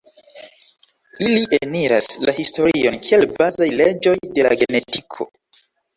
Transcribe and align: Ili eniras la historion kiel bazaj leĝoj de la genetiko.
Ili 1.25 1.43
eniras 1.57 2.09
la 2.29 2.35
historion 2.37 2.97
kiel 3.09 3.27
bazaj 3.35 3.69
leĝoj 3.83 4.19
de 4.39 4.47
la 4.49 4.55
genetiko. 4.63 5.29